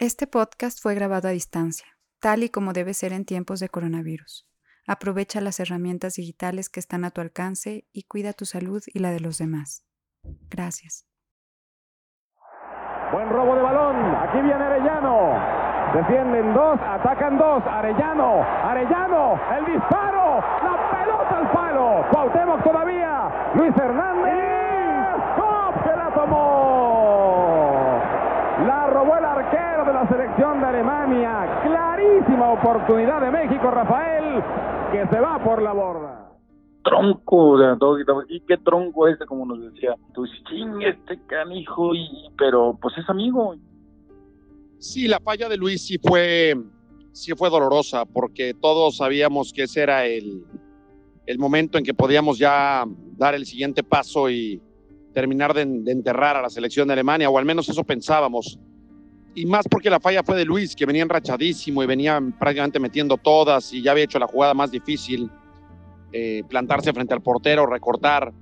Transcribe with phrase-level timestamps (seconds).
[0.00, 1.88] Este podcast fue grabado a distancia,
[2.20, 4.46] tal y como debe ser en tiempos de coronavirus.
[4.86, 9.10] Aprovecha las herramientas digitales que están a tu alcance y cuida tu salud y la
[9.10, 9.82] de los demás.
[10.50, 11.04] Gracias.
[13.10, 14.14] Buen robo de balón.
[14.14, 15.34] Aquí viene Arellano.
[15.92, 17.64] Defienden dos, atacan dos.
[17.66, 22.06] Arellano, Arellano, el disparo, la pelota al palo.
[22.12, 23.52] Cuauhtémoc todavía.
[23.56, 24.36] Luis Hernández.
[25.34, 28.00] ¡Cop se la tomó!
[28.64, 31.62] La robó el arquero de la selección de Alemania.
[31.64, 34.42] Clarísima oportunidad de México, Rafael,
[34.92, 36.24] que se va por la borda
[36.84, 37.98] tronco, de todo,
[38.28, 39.94] y qué tronco este, como nos decía.
[40.14, 43.54] Tú ching, este canijo, y, pero pues es amigo.
[44.78, 46.54] Sí, la falla de Luis sí fue,
[47.12, 50.44] sí fue dolorosa, porque todos sabíamos que ese era el,
[51.26, 52.86] el momento en que podíamos ya
[53.18, 54.62] dar el siguiente paso y
[55.12, 58.58] terminar de, de enterrar a la selección de Alemania, o al menos eso pensábamos.
[59.38, 63.16] Y más porque la falla fue de Luis, que venía enrachadísimo y venía prácticamente metiendo
[63.16, 65.30] todas y ya había hecho la jugada más difícil
[66.10, 68.32] eh, plantarse frente al portero, recortar.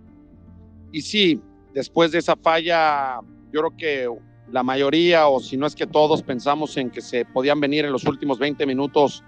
[0.92, 1.38] Y sí,
[1.74, 3.20] después de esa falla,
[3.52, 4.08] yo creo que
[4.50, 7.92] la mayoría, o si no es que todos, pensamos en que se podían venir en
[7.92, 9.22] los últimos 20 minutos,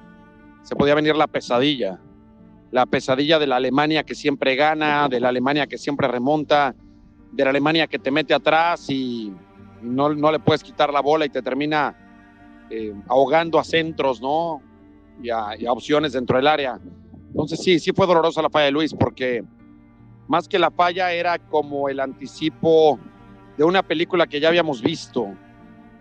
[0.62, 2.01] se podía venir la pesadilla.
[2.70, 6.75] La pesadilla de la Alemania que siempre gana, de la Alemania que siempre remonta,
[7.31, 9.35] de la Alemania que te mete atrás y
[9.83, 11.97] no, no le puedes quitar la bola y te termina
[12.71, 14.62] eh, ahogando a centros, ¿no?
[15.20, 16.79] y a opciones dentro del área.
[17.29, 19.45] Entonces sí, sí fue dolorosa la falla de Luis porque
[20.29, 22.98] más que la falla era como el anticipo
[23.57, 25.35] de una película que ya habíamos visto,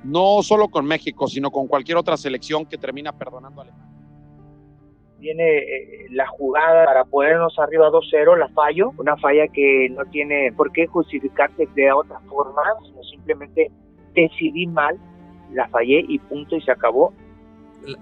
[0.04, 3.87] no solo con México, sino con cualquier otra selección que termina perdonando a Alemania.
[5.20, 10.52] Viene eh, la jugada para ponernos arriba 2-0, la fallo, una falla que no tiene
[10.56, 13.72] por qué justificarse de otra forma, sino simplemente
[14.14, 15.00] decidí mal,
[15.54, 17.14] la fallé y punto y se acabó.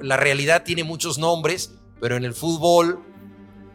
[0.02, 3.00] La realidad tiene muchos nombres, pero en el fútbol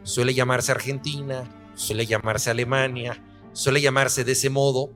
[0.03, 4.91] suele llamarse Argentina, suele llamarse Alemania, suele llamarse de ese modo.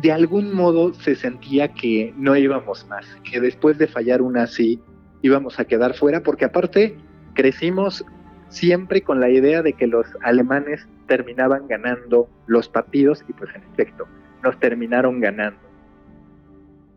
[0.00, 4.80] De algún modo se sentía que no íbamos más, que después de fallar una así
[5.22, 6.98] íbamos a quedar fuera, porque aparte
[7.36, 8.04] crecimos
[8.48, 13.62] siempre con la idea de que los alemanes terminaban ganando los partidos y pues en
[13.72, 14.06] efecto
[14.42, 15.60] nos terminaron ganando.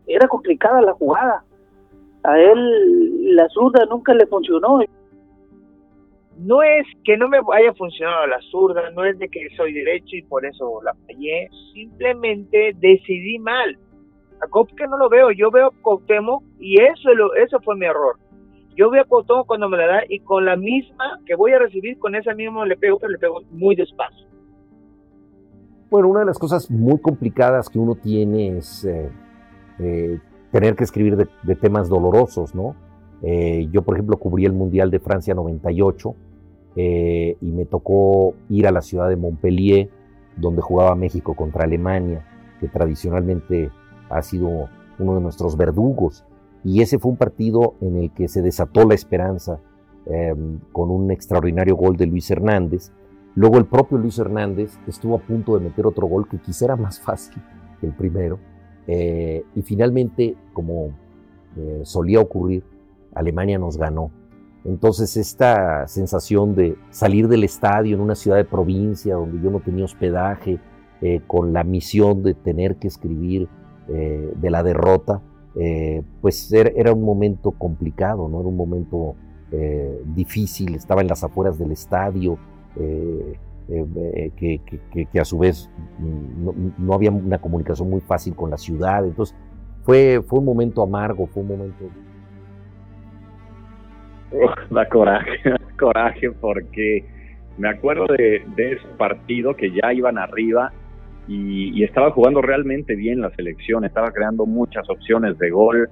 [0.08, 1.44] Era complicada la jugada.
[2.24, 4.80] A él la zurda nunca le funcionó
[6.40, 10.16] no es que no me haya funcionado la zurda, no es de que soy derecho
[10.16, 13.76] y por eso la fallé, simplemente decidí mal.
[14.40, 18.16] A que no lo veo, yo veo a Cuauhtémoc y eso, eso fue mi error.
[18.76, 21.58] Yo veo a Cuauhtémoc cuando me la da y con la misma que voy a
[21.58, 24.26] recibir, con esa misma le pego, pero le pego muy despacio.
[25.90, 29.10] Bueno, una de las cosas muy complicadas que uno tiene es eh,
[29.80, 30.20] eh,
[30.52, 32.74] tener que escribir de, temas dolorosos, ¿no?
[33.22, 36.14] Eh, yo, por ejemplo, cubrí el Mundial de Francia 98
[36.76, 39.90] eh, y me tocó ir a la ciudad de Montpellier,
[40.36, 42.24] donde jugaba México contra Alemania,
[42.60, 43.70] que tradicionalmente
[44.08, 46.24] ha sido uno de nuestros verdugos.
[46.64, 49.60] Y ese fue un partido en el que se desató la esperanza
[50.06, 52.92] em, con un extraordinario gol de Luis Hernández.
[53.34, 56.76] Luego el propio Luis Hernández estuvo a punto de meter otro gol que quizá era
[56.76, 57.42] más fácil
[57.80, 58.38] que el primero.
[58.86, 60.90] Eh, y finalmente, como
[61.56, 62.64] eh, solía ocurrir,
[63.14, 64.10] Alemania nos ganó
[64.64, 69.60] entonces esta sensación de salir del estadio en una ciudad de provincia donde yo no
[69.60, 70.58] tenía hospedaje,
[71.00, 73.48] eh, con la misión de tener que escribir
[73.88, 75.20] de la derrota,
[75.56, 78.40] eh, pues era, un momento complicado, ¿no?
[78.40, 79.14] era un momento
[80.04, 82.38] difícil, estaba en las afueras del estadio,
[82.76, 83.36] que,
[85.20, 85.68] a su vez
[85.98, 89.36] mm, no, había una comunicación muy fácil con la ciudad, entonces
[89.82, 91.84] fue, fue un momento amargo, fue un momento
[94.70, 97.04] da coraje, da coraje porque
[97.58, 100.72] me acuerdo de, ese partido que ya iban arriba
[101.30, 105.88] y, estaba jugando realmente bien la selección, estaba creando muchas opciones de gol,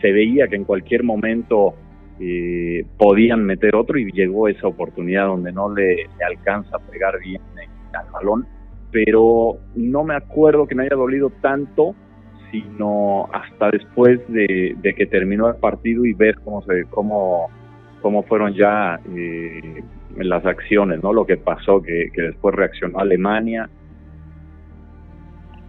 [0.00, 1.74] se veía que en cualquier momento
[2.18, 7.40] eh, podían meter otro y llegó esa oportunidad donde no le, alcanza a pegar bien
[7.92, 8.46] al balón,
[8.90, 11.94] pero no me acuerdo que me haya dolido tanto
[12.50, 17.48] sino hasta después de, que terminó el partido y ver cómo se cómo
[18.02, 19.84] cómo fueron ya eh,
[20.16, 21.12] las acciones, ¿no?
[21.12, 23.68] Lo que pasó, que, después reaccionó Alemania.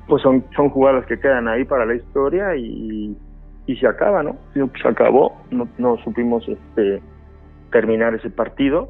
[0.07, 3.15] Pues son, son jugadas que quedan ahí para la historia y,
[3.65, 4.37] y se acaba, ¿no?
[4.53, 7.01] Se acabó, no, no supimos este,
[7.71, 8.89] terminar ese partido,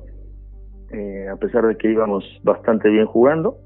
[0.91, 3.57] eh, a pesar de que íbamos bastante bien jugando.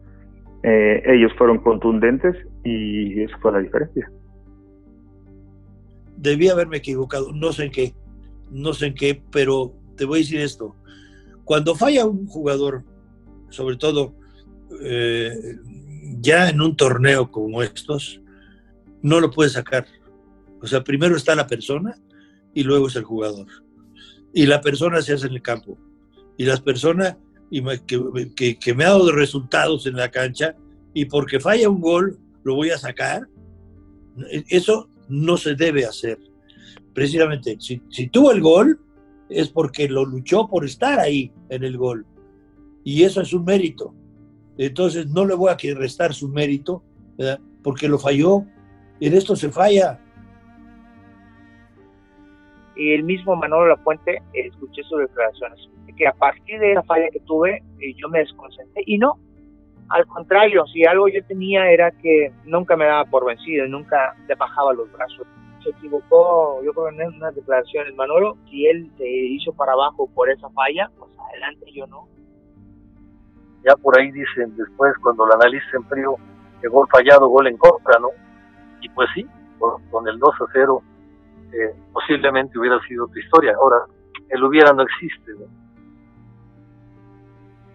[0.63, 4.09] Eh, ellos fueron contundentes y eso fue la diferencia.
[6.17, 7.93] debí haberme equivocado, no sé en qué,
[8.51, 10.75] no sé en qué, pero te voy a decir esto.
[11.43, 12.83] Cuando falla un jugador,
[13.49, 14.13] sobre todo
[14.81, 15.31] eh,
[16.19, 18.21] ya en un torneo como estos,
[19.01, 19.85] no lo puedes sacar.
[20.61, 21.95] O sea, primero está la persona
[22.53, 23.47] y luego es el jugador.
[24.33, 25.77] Y la persona se hace en el campo.
[26.37, 27.17] Y las personas
[27.85, 30.55] que, que, me ha dado resultados en la cancha
[30.93, 33.27] y porque falla un gol, lo voy a sacar.
[34.49, 36.19] Eso no se debe hacer.
[36.93, 38.79] Precisamente, si, si tuvo el gol,
[39.29, 42.05] es porque lo luchó por estar ahí en el gol.
[42.83, 43.93] Y eso es un mérito.
[44.57, 46.83] Entonces no le voy a restar su mérito,
[47.63, 48.43] porque lo falló.
[48.99, 49.99] En esto se falla.
[52.75, 55.59] Y el mismo Manolo Lapuente, escuché sus declaraciones,
[55.95, 58.83] que a partir de esa falla que tuve, eh, yo me desconcentré.
[58.85, 59.17] Y no,
[59.89, 64.35] al contrario, si algo yo tenía era que nunca me daba por vencido, nunca le
[64.35, 65.25] bajaba los brazos.
[65.63, 67.95] Se equivocó, yo creo, en unas declaraciones.
[67.95, 72.07] Manolo, si él se hizo para abajo por esa falla, pues adelante, yo no
[73.65, 76.15] ya por ahí dicen después cuando lo analiza en frío
[76.61, 78.09] que gol fallado, gol en contra, ¿no?
[78.81, 79.25] Y pues sí,
[79.91, 80.83] con el 2 a 0
[81.53, 83.55] eh, posiblemente hubiera sido otra historia.
[83.55, 83.77] Ahora,
[84.29, 85.45] el hubiera no existe, ¿no?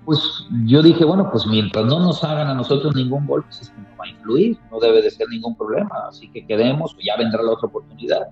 [0.04, 3.70] Pues yo dije, bueno, pues mientras no nos hagan a nosotros ningún gol, pues es
[3.70, 7.06] que no va a influir, no debe de ser ningún problema, así que quedemos, pues
[7.06, 8.28] ya vendrá la otra oportunidad.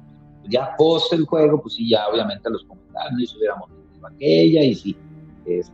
[0.48, 4.96] Ya post el juego, pues sí, ya obviamente los comentarios, hubiéramos tenido aquella, y si
[5.44, 5.72] este,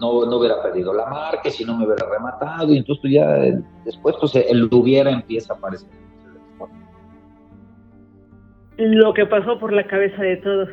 [0.00, 3.60] no, no hubiera perdido la marca, si no me hubiera rematado, y entonces pues, ya
[3.84, 5.88] después pues el hubiera empieza a aparecer.
[8.78, 10.70] Lo que pasó por la cabeza de todos.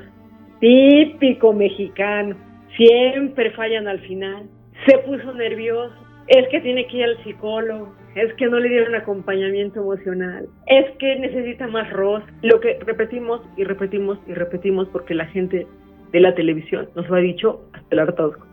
[0.62, 2.38] Típico mexicano.
[2.78, 4.50] Siempre fallan al final.
[4.86, 5.94] Se puso nervioso.
[6.28, 7.94] Es que tiene que ir al psicólogo.
[8.16, 10.48] Es que no le dieron acompañamiento emocional.
[10.68, 12.34] Es que necesita más rostro.
[12.44, 15.68] Lo que repetimos y repetimos y repetimos porque la gente
[16.14, 18.47] de la televisión nos lo ha dicho hasta el hartazgo.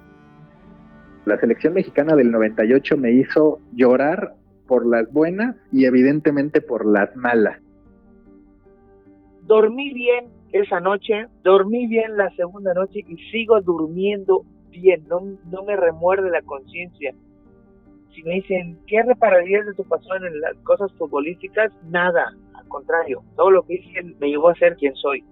[1.26, 4.34] La selección mexicana del 98 me hizo llorar
[4.66, 7.58] por las buenas y evidentemente por las malas.
[9.42, 15.62] Dormí bien esa noche, dormí bien la segunda noche y sigo durmiendo bien, no, no
[15.64, 17.14] me remuerde la conciencia.
[18.14, 21.72] Si me dicen, ¿qué repararías de tu pasión en las cosas futbolísticas?
[21.88, 25.24] Nada, al contrario, todo lo que hice me llevó a ser quien soy.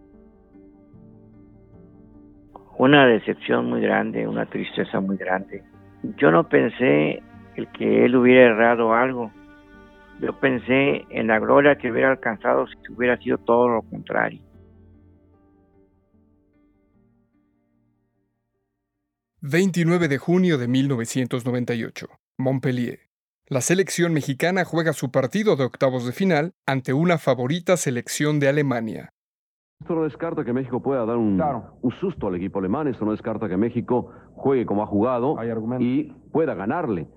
[2.78, 5.62] Una decepción muy grande, una tristeza muy grande
[6.02, 7.22] yo no pensé
[7.56, 9.30] el que él hubiera errado algo.
[10.20, 14.40] Yo pensé en la gloria que hubiera alcanzado si hubiera sido todo lo contrario.
[19.44, 22.06] ...29 de junio de 1998...
[22.38, 23.00] Montpellier.
[23.48, 26.52] La selección mexicana juega su partido de octavos de final...
[26.64, 29.12] ...ante una favorita selección de Alemania.
[29.82, 31.42] Esto no descarta que México pueda dar un,
[31.82, 35.36] un, susto al equipo alemán, esto no descarta que México juegue como ha jugado
[35.80, 37.08] y pueda ganarle.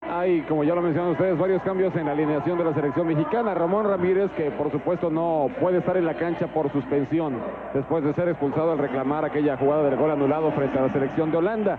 [0.00, 3.52] Hay, como ya lo mencionaron ustedes, varios cambios en la alineación de la selección mexicana.
[3.52, 7.34] Ramón Ramírez, que por supuesto no puede estar en la cancha por suspensión
[7.74, 11.30] después de ser expulsado al reclamar aquella jugada del gol anulado frente a la selección
[11.30, 11.78] de Holanda.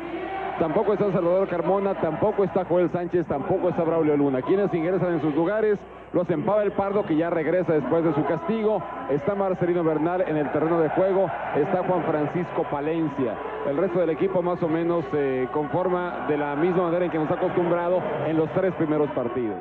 [0.59, 4.42] Tampoco está Salvador Carmona, tampoco está Joel Sánchez, tampoco está Braulio Luna.
[4.42, 5.77] Quienes ingresan en sus lugares,
[6.13, 8.81] los empaba el Pardo, que ya regresa después de su castigo.
[9.12, 11.30] Está Marcelino Bernal en el terreno de juego.
[11.56, 13.37] Está Juan Francisco Palencia.
[13.68, 17.19] El resto del equipo más o menos se conforma de la misma manera en que
[17.19, 19.57] nos ha acostumbrado en los tres primeros partidos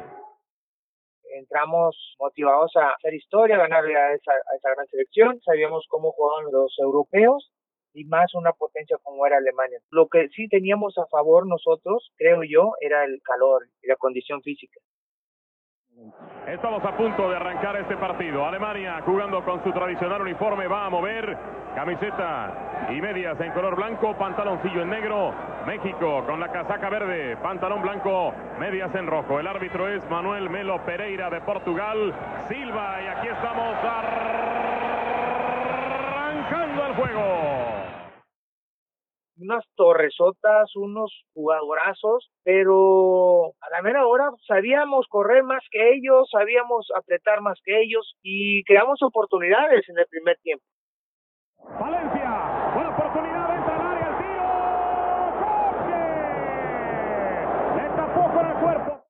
[1.39, 5.39] entramos motivados a hacer historia, ganarle a esa, a esa gran selección.
[5.45, 7.53] Sabíamos cómo jugaban los europeos
[7.97, 9.81] y más una potencia como era Alemania.
[9.91, 14.43] Lo que sí teníamos a favor nosotros, creo yo, era el calor y la condición
[14.43, 14.79] física.
[16.47, 18.45] Estamos a punto de arrancar este partido.
[18.45, 21.39] Alemania jugando con su tradicional uniforme va a mover
[21.75, 25.33] camiseta y medias en color blanco, pantaloncillo en negro.
[25.67, 29.41] México con la casaca verde, pantalón blanco, medias en rojo.
[29.41, 32.15] El árbitro es Manuel Melo Pereira de Portugal.
[32.47, 33.75] Silva y aquí estamos
[36.13, 37.56] arrancando el juego
[39.39, 46.87] unas torresotas, unos jugadorazos, pero a la mera hora sabíamos correr más que ellos, sabíamos
[46.97, 50.65] apretar más que ellos y creamos oportunidades en el primer tiempo.
[51.59, 54.17] Valencia, buena oportunidad, entra al área, el
[57.77, 59.05] tiro, Le tapó con el cuerpo.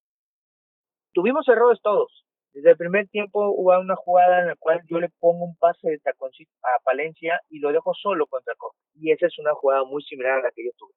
[1.12, 2.24] Tuvimos errores todos,
[2.56, 5.90] desde el primer tiempo hubo una jugada en la cual yo le pongo un pase
[5.90, 8.80] de taconcito a Palencia y lo dejo solo contra Costa.
[8.94, 10.94] Y esa es una jugada muy similar a la que yo tuve.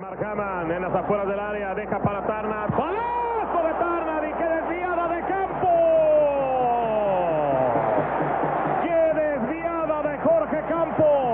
[0.00, 2.66] Marjaman en las afueras del área, deja para Tarna.
[2.76, 4.28] ¡Golazo de Tarna!
[4.28, 5.70] ¡Y qué desviada de campo!
[8.82, 11.25] ¡Qué desviada de Jorge Campos!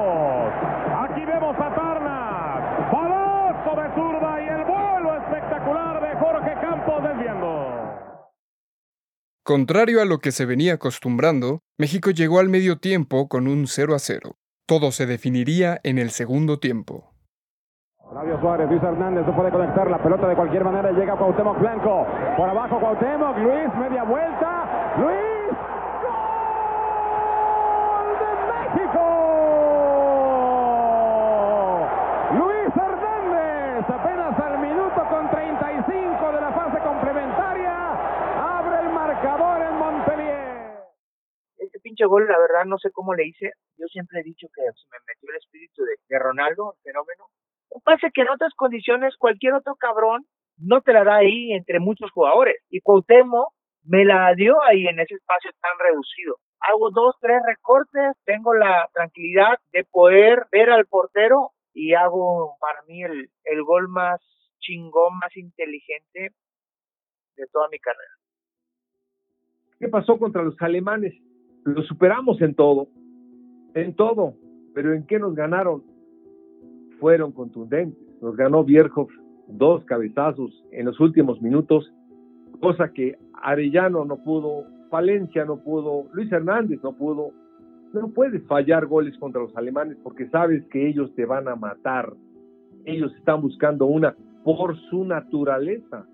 [9.45, 13.97] Contrario a lo que se venía acostumbrando, México llegó al medio tiempo con un 0
[13.97, 14.37] a 0.
[14.69, 17.13] Todo se definiría en el segundo tiempo.
[18.09, 20.93] Flavio Suárez, Luis Hernández no puede conectar la pelota de cualquier manera.
[20.93, 22.07] Llega Cuauhtémoc Blanco.
[22.37, 23.37] Por abajo Cuauhtémoc.
[23.39, 24.95] Luis, media vuelta.
[24.99, 25.57] Luis.
[27.83, 29.03] ¡Gol de México!
[32.39, 37.75] Luis Hernández, apenas al minuto con 35 de la fase complementaria,
[38.59, 40.85] abre el marcador en Montpellier.
[41.59, 43.53] Este gol, la verdad, no sé cómo le hice.
[43.77, 47.27] Yo siempre he dicho que se me metió el espíritu de, de Ronaldo, fenómeno.
[47.85, 50.27] Pasa es que en otras condiciones cualquier otro cabrón
[50.59, 52.57] no te la da ahí entre muchos jugadores.
[52.69, 53.53] Y Cuauhtémoc
[53.85, 56.37] me la dio ahí en ese espacio tan reducido.
[56.61, 62.83] Hago dos, tres recortes, tengo la tranquilidad de poder ver al portero y hago para
[62.83, 64.21] mí el, el gol más
[64.61, 66.31] chingón, más inteligente
[67.37, 68.13] de toda mi carrera.
[69.81, 71.15] ¿Qué pasó contra los alemanes?
[71.65, 72.89] Lo superamos en todo,
[73.75, 74.35] en todo,
[74.75, 75.83] pero ¿en qué nos ganaron?
[76.99, 77.99] Fueron contundentes.
[78.21, 79.11] Nos ganó Bierhoff
[79.49, 81.93] dos cabezazos en los últimos minutos,
[82.61, 87.31] cosa que Arellano no pudo, Palencia no pudo, Luis Hernández no pudo.
[87.93, 92.13] No puedes fallar goles contra los alemanes porque sabes que ellos te van a matar.
[92.85, 96.07] Ellos están buscando una por su naturaleza.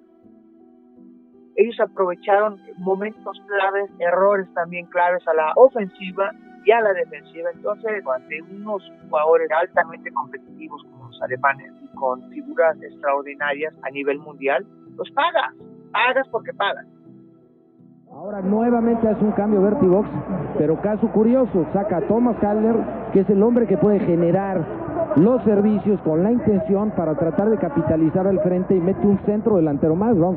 [1.59, 6.31] Ellos aprovecharon momentos claves, errores también claves a la ofensiva
[6.65, 7.50] y a la defensiva.
[7.53, 14.21] Entonces, ante unos jugadores altamente competitivos como los alemanes y con figuras extraordinarias a nivel
[14.21, 14.65] mundial,
[14.97, 15.53] los pagas,
[15.91, 16.87] pagas porque pagas.
[18.12, 20.09] Ahora nuevamente hace un cambio Vertibox,
[20.59, 22.77] pero caso curioso, saca a Thomas Haller,
[23.12, 24.65] que es el hombre que puede generar
[25.17, 29.57] los servicios con la intención para tratar de capitalizar al frente y mete un centro
[29.57, 30.37] delantero más, ¿no?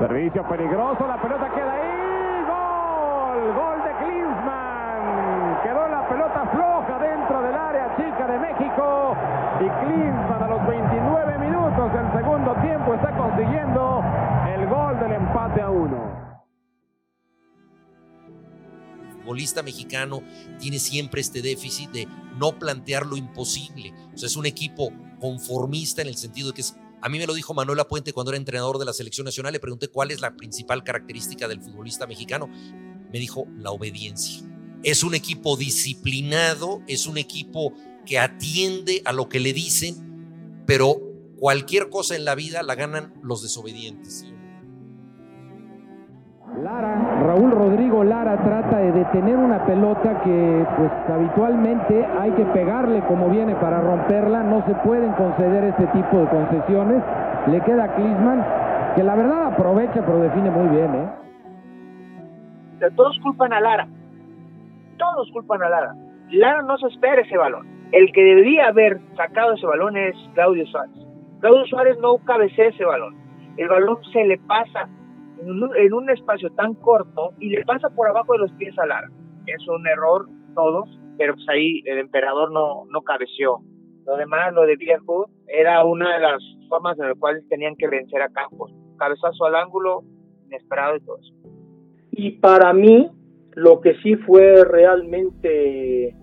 [0.00, 5.60] Servicio peligroso, la pelota queda ahí, gol, gol de Klinsmann.
[5.62, 9.14] Quedó la pelota floja dentro del área chica de México
[9.60, 14.02] y Klinsmann a los 29 minutos del segundo tiempo está consiguiendo
[14.48, 16.40] el gol del empate a uno.
[19.18, 20.22] Futbolista mexicano
[20.58, 23.92] tiene siempre este déficit de no plantear lo imposible.
[24.14, 24.88] O sea, es un equipo
[25.20, 28.30] conformista en el sentido de que es a mí me lo dijo Manuel Apuente cuando
[28.30, 29.52] era entrenador de la selección nacional.
[29.52, 32.48] Le pregunté cuál es la principal característica del futbolista mexicano.
[33.12, 34.42] Me dijo la obediencia.
[34.82, 37.74] Es un equipo disciplinado, es un equipo
[38.06, 41.00] que atiende a lo que le dicen, pero
[41.36, 44.24] cualquier cosa en la vida la ganan los desobedientes.
[46.60, 53.00] Lara, Raúl Rodrigo Lara trata de detener una pelota que pues habitualmente hay que pegarle
[53.08, 57.02] como viene para romperla, no se pueden conceder este tipo de concesiones.
[57.46, 61.08] Le queda a que la verdad aprovecha pero define muy bien, ¿eh?
[62.94, 63.88] Todos culpan a Lara.
[64.98, 65.94] Todos culpan a Lara.
[66.30, 67.66] Lara no se espera ese balón.
[67.92, 71.06] El que debería haber sacado ese balón es Claudio Suárez.
[71.40, 73.16] Claudio Suárez no cabecea ese balón.
[73.56, 74.88] El balón se le pasa
[75.42, 79.08] en un, espacio tan corto y le pasa por abajo de los pies a Lara.
[79.46, 83.58] Es un error todos, pero pues ahí el emperador no, no cabeció.
[84.06, 87.88] Lo demás, lo de Viejo, era una de las formas en las cuales tenían que
[87.88, 88.72] vencer a Campos.
[88.98, 90.02] Cabezazo al ángulo,
[90.46, 91.34] inesperado y todo eso.
[92.12, 93.10] Y para mí,
[93.54, 96.14] lo que sí fue realmente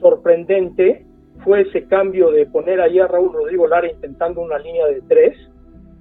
[0.00, 1.06] sorprendente
[1.44, 5.36] fue ese cambio de poner ahí a Raúl Rodrigo Lara intentando una línea de tres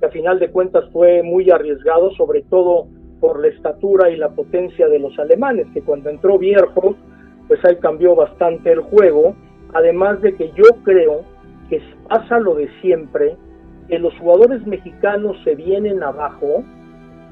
[0.02, 2.88] que a final de cuentas fue muy arriesgado, sobre todo
[3.20, 6.96] por la estatura y la potencia de los alemanes, que cuando entró Vierjo,
[7.48, 9.36] pues ahí cambió bastante el juego,
[9.74, 11.22] además de que yo creo
[11.70, 11.80] que
[12.10, 13.38] pasa lo de siempre,
[13.88, 16.64] que los jugadores mexicanos se vienen abajo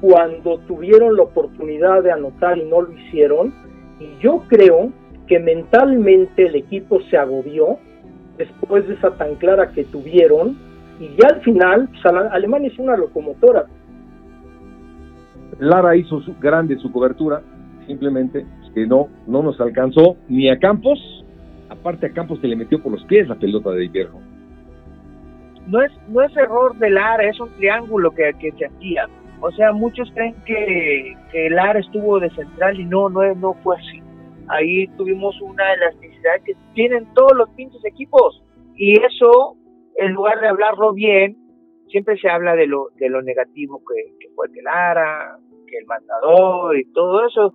[0.00, 3.52] cuando tuvieron la oportunidad de anotar y no lo hicieron,
[3.98, 4.92] y yo creo
[5.26, 7.78] que mentalmente el equipo se agobió
[8.38, 10.69] después de esa tan clara que tuvieron,
[11.00, 13.64] y ya al final, pues, Alemania es una locomotora.
[15.58, 17.42] Lara hizo su, grande su cobertura,
[17.86, 20.98] simplemente que no, no nos alcanzó ni a Campos,
[21.70, 24.20] aparte a Campos se le metió por los pies la pelota de invierno.
[25.66, 29.08] No es, no es error de Lara, es un triángulo que, que se hacía.
[29.40, 33.76] O sea, muchos creen que, que Lara estuvo de central y no, no, no fue
[33.76, 34.02] así.
[34.48, 38.42] Ahí tuvimos una elasticidad que tienen todos los pinches equipos.
[38.76, 39.56] Y eso
[39.96, 41.36] en lugar de hablarlo bien,
[41.88, 46.76] siempre se habla de lo, de lo negativo que, fue que Lara, que el matador
[46.76, 47.52] y todo eso.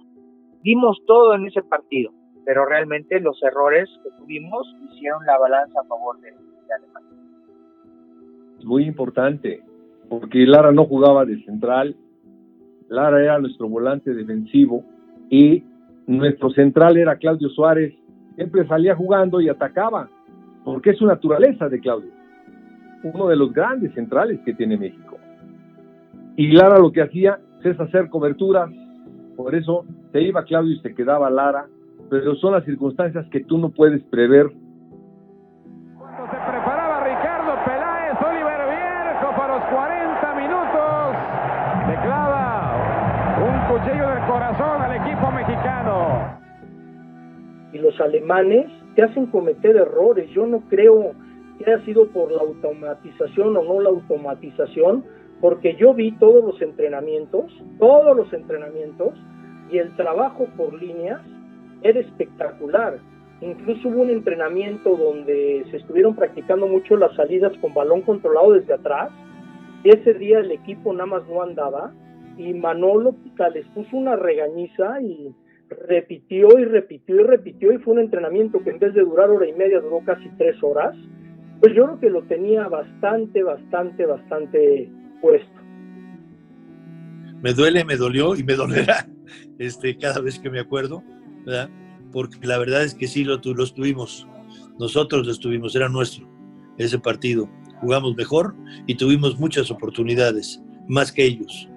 [0.62, 2.12] Dimos todo en ese partido,
[2.44, 7.12] pero realmente los errores que tuvimos hicieron la balanza a favor de, de Alemania.
[8.64, 9.62] Muy importante,
[10.10, 11.96] porque Lara no jugaba de central,
[12.90, 14.84] Lara era nuestro volante defensivo
[15.30, 15.64] y
[16.08, 17.94] nuestro central era Claudio Suárez.
[18.36, 20.10] Siempre salía jugando y atacaba,
[20.64, 22.15] porque es su naturaleza de Claudio.
[23.14, 25.18] Uno de los grandes centrales que tiene México.
[26.36, 28.70] Y Lara lo que hacía es hacer coberturas,
[29.36, 31.66] por eso se iba Claudio y se quedaba Lara,
[32.10, 34.52] pero son las circunstancias que tú no puedes prever
[47.76, 50.30] y los alemanes te hacen cometer errores.
[50.32, 51.12] Yo no creo
[51.58, 55.06] que haya sido por la automatización o no la automatización,
[55.42, 57.46] porque yo vi todos los entrenamientos,
[57.80, 59.14] todos los entrenamientos,
[59.72, 61.22] y el trabajo por líneas
[61.82, 63.00] era espectacular.
[63.42, 68.74] Incluso hubo un entrenamiento donde se estuvieron practicando mucho las salidas con balón controlado desde
[68.74, 69.12] atrás.
[69.84, 71.94] Y ese día el equipo nada más no andaba
[72.38, 73.16] y Manolo
[73.54, 75.34] les puso una regañiza y
[75.70, 79.48] repitió y repitió y repitió y fue un entrenamiento que en vez de durar hora
[79.48, 80.96] y media duró casi tres horas,
[81.66, 84.88] pues yo creo que lo tenía bastante, bastante, bastante
[85.20, 85.62] puesto.
[87.42, 89.10] Me duele, me dolió y me dolerá
[89.58, 91.02] este, cada vez que me acuerdo,
[91.44, 91.72] ¿verdad?
[92.12, 94.28] Porque la verdad es que sí lo, lo tuvimos,
[94.78, 96.30] nosotros lo estuvimos, era nuestro
[96.78, 97.50] ese partido.
[97.82, 98.56] Jugamos mejor
[98.86, 101.68] y tuvimos muchas oportunidades, más que ellos.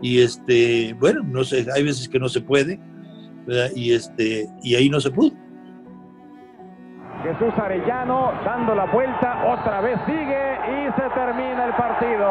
[0.00, 2.78] Y este, bueno, no sé, hay veces que no se puede,
[3.74, 5.36] y este y ahí no se pudo.
[7.22, 12.26] Jesús Arellano dando la vuelta, otra vez sigue y se termina el partido.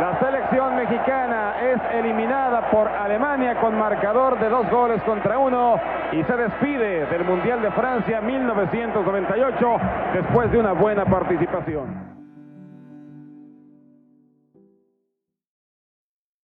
[0.00, 5.76] La selección mexicana es eliminada por Alemania con marcador de dos goles contra uno
[6.12, 9.66] y se despide del Mundial de Francia 1998
[10.12, 12.16] después de una buena participación.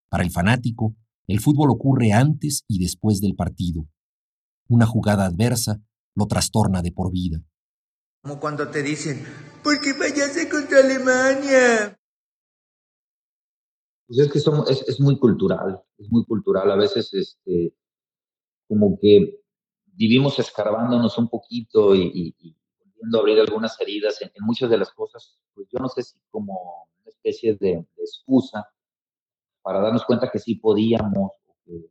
[0.08, 0.94] Para el fanático,
[1.26, 3.84] el fútbol ocurre antes y después del partido.
[4.68, 5.76] Una jugada adversa
[6.14, 7.42] lo trastorna de por vida.
[8.22, 9.24] Como cuando te dicen,
[9.64, 11.98] ¿por qué fallaste contra Alemania?
[14.06, 16.70] Pues es que es, es, muy cultural, es muy cultural.
[16.70, 17.74] A veces, este,
[18.68, 19.40] como que
[19.86, 22.56] vivimos escarbándonos un poquito y, y,
[23.12, 26.86] a abrir algunas heridas en, muchas de las cosas, pues yo no sé si como
[27.02, 28.68] una especie de, de excusa
[29.62, 31.90] para darnos cuenta que sí podíamos o que,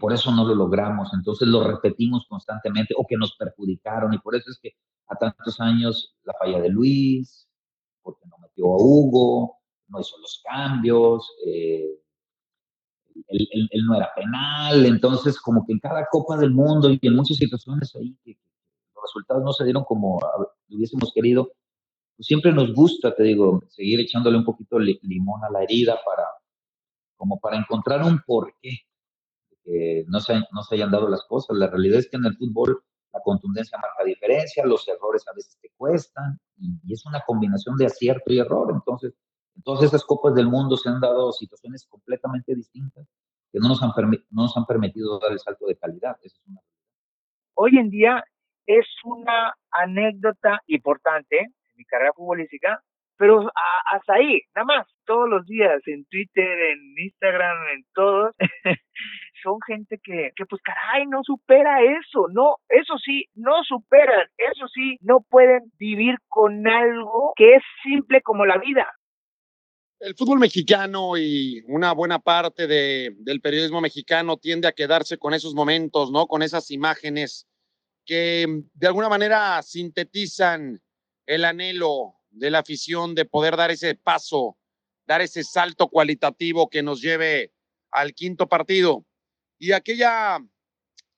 [0.00, 1.10] por eso no lo logramos.
[1.14, 4.72] Entonces lo repetimos constantemente o que nos perjudicaron y por eso es que
[5.08, 7.48] a tantos años la falla de Luis,
[8.02, 9.58] porque no metió a Hugo,
[9.88, 11.98] no hizo los cambios, eh,
[13.28, 17.36] él, no era penal, entonces como que en cada Copa del Mundo y en muchas
[17.36, 18.38] situaciones ahí que,
[18.94, 20.18] los resultados no se dieron como
[20.68, 21.52] hubiésemos querido,
[22.16, 25.98] pues, siempre nos gusta, te digo, seguir echándole un poquito de limón a la herida
[26.06, 26.24] para,
[27.16, 28.86] como para encontrar un porqué
[29.64, 31.56] no se, no se hayan dado las cosas.
[31.56, 35.58] La realidad es que en el fútbol la contundencia marca diferencia, los errores a veces
[35.60, 38.70] te cuestan y, es una combinación de acierto y error.
[38.72, 39.14] Entonces,
[39.54, 43.06] en todas esas copas del mundo se han dado situaciones completamente distintas
[43.52, 43.90] que no nos han,
[44.30, 46.16] no nos han permitido dar el salto de calidad.
[47.54, 48.24] Hoy en día
[48.66, 52.82] es una anécdota importante mi carrera futbolística,
[53.16, 53.50] pero
[53.90, 58.34] hasta ahí, nada más, todos los días, en Twitter, en Instagram, en todos,
[59.42, 64.66] son gente que, que pues caray, no supera eso, no, eso sí, no superan, eso
[64.68, 68.86] sí, no pueden vivir con algo que es simple como la vida.
[70.00, 75.32] El fútbol mexicano y una buena parte de, del periodismo mexicano tiende a quedarse con
[75.32, 76.26] esos momentos, ¿no?
[76.26, 77.46] Con esas imágenes
[78.04, 80.82] que de alguna manera sintetizan
[81.26, 84.58] el anhelo de la afición de poder dar ese paso,
[85.06, 87.52] dar ese salto cualitativo que nos lleve
[87.90, 89.04] al quinto partido.
[89.62, 90.40] Y aquella,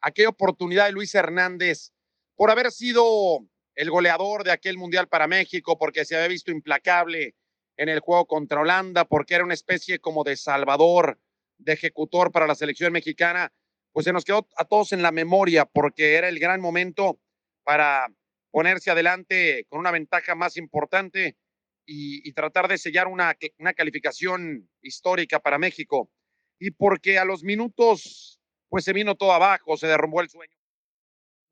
[0.03, 1.95] aquella oportunidad de Luis Hernández
[2.37, 3.39] por haber sido
[3.75, 7.37] el goleador de aquel Mundial para México, porque se había visto implacable
[7.79, 11.19] en el juego contra Holanda, porque era una especie como de salvador,
[11.57, 13.51] de ejecutor para la selección mexicana,
[13.93, 17.19] pues se nos quedó a todos en la memoria, porque era el gran momento
[17.63, 18.09] para
[18.51, 21.39] ponerse adelante con una ventaja más importante
[21.87, 26.11] y, tratar de sellar una, una calificación histórica para México.
[26.59, 30.55] Y porque a los minutos, pues se vino todo abajo, se derrumbó el sueño.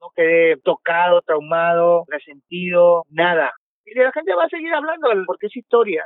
[0.00, 3.52] No quedé tocado, traumado, resentido, nada.
[3.84, 6.04] Y la gente va a seguir hablando porque es historia,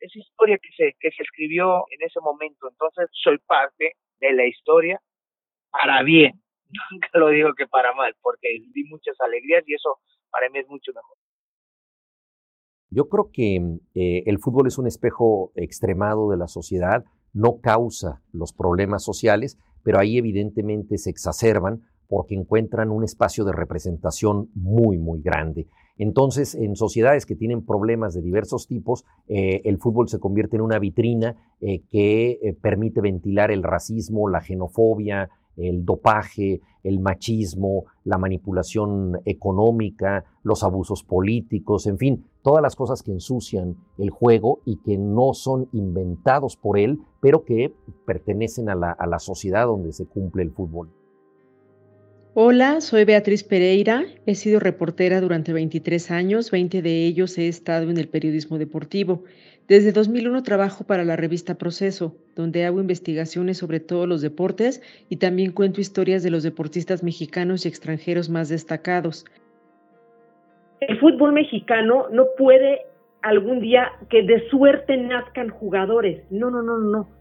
[0.00, 2.68] es historia que se, que se escribió en ese momento.
[2.68, 5.00] Entonces soy parte de la historia
[5.70, 6.42] para bien.
[6.90, 9.98] Nunca lo digo que para mal, porque vi muchas alegrías y eso
[10.30, 11.16] para mí es mucho mejor.
[12.92, 13.56] Yo creo que
[13.94, 19.58] eh, el fútbol es un espejo extremado de la sociedad, no causa los problemas sociales,
[19.82, 25.68] pero ahí evidentemente se exacerban porque encuentran un espacio de representación muy, muy grande.
[25.96, 30.62] Entonces, en sociedades que tienen problemas de diversos tipos, eh, el fútbol se convierte en
[30.62, 37.84] una vitrina eh, que eh, permite ventilar el racismo, la xenofobia, el dopaje, el machismo,
[38.04, 44.60] la manipulación económica, los abusos políticos, en fin, todas las cosas que ensucian el juego
[44.64, 47.74] y que no son inventados por él, pero que
[48.06, 50.90] pertenecen a la, sociedad donde se cumple el fútbol.
[52.34, 54.04] Hola, soy Beatriz Pereira.
[54.24, 59.24] He sido reportera durante 23 años, 20 de ellos he estado en el periodismo deportivo.
[59.66, 65.16] Desde 2001 trabajo para la revista Proceso, donde hago investigaciones sobre todos los deportes y
[65.16, 69.24] también cuento historias de los deportistas mexicanos y extranjeros más destacados.
[70.78, 72.82] El fútbol mexicano no puede
[73.22, 76.22] algún día que de suerte nazcan jugadores.
[76.30, 77.19] No, no, no, no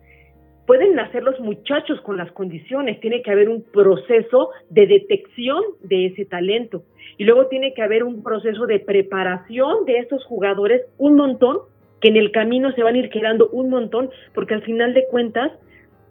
[0.70, 6.06] pueden nacer los muchachos con las condiciones, tiene que haber un proceso de detección de
[6.06, 6.84] ese talento
[7.18, 11.58] y luego tiene que haber un proceso de preparación de esos jugadores, un montón,
[12.02, 15.08] que en el camino se van a ir quedando un montón, porque al final de
[15.08, 15.52] cuentas